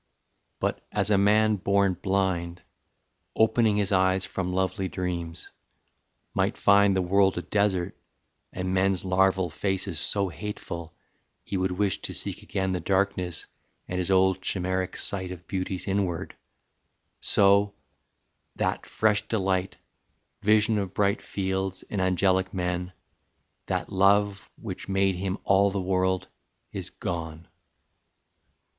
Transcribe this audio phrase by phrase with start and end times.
[0.59, 2.63] But as a man born blind,
[3.35, 5.51] Opening his eyes from lovely dreams,
[6.33, 7.95] might find The world a desert
[8.51, 10.95] and men's larval faces So hateful,
[11.43, 13.45] he would wish to seek again The darkness
[13.87, 16.35] and his old chimeric sight Of beauties inward
[17.21, 17.75] so,
[18.55, 19.77] that fresh delight,
[20.41, 22.91] Vision of bright fields and angelic men,
[23.67, 26.27] That love which made him all the world,
[26.71, 27.47] is gone.